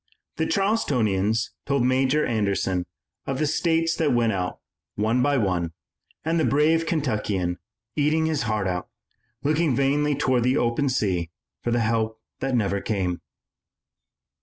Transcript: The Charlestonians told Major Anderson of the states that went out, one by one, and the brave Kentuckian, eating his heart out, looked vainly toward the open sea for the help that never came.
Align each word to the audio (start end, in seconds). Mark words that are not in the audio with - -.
The 0.37 0.47
Charlestonians 0.47 1.51
told 1.67 1.85
Major 1.85 2.25
Anderson 2.25 2.87
of 3.27 3.37
the 3.37 3.45
states 3.45 3.95
that 3.97 4.11
went 4.15 4.31
out, 4.33 4.57
one 4.95 5.21
by 5.21 5.37
one, 5.37 5.73
and 6.25 6.39
the 6.39 6.43
brave 6.43 6.87
Kentuckian, 6.87 7.59
eating 7.95 8.25
his 8.25 8.41
heart 8.49 8.65
out, 8.67 8.89
looked 9.43 9.59
vainly 9.59 10.15
toward 10.15 10.41
the 10.41 10.57
open 10.57 10.89
sea 10.89 11.29
for 11.63 11.69
the 11.69 11.81
help 11.81 12.19
that 12.39 12.55
never 12.55 12.81
came. 12.81 13.21